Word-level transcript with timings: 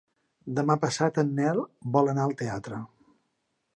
Demà 0.59 0.77
passat 0.85 1.19
en 1.23 1.29
Nel 1.41 1.61
vol 1.97 2.11
anar 2.15 2.25
al 2.25 2.35
teatre. 2.43 2.81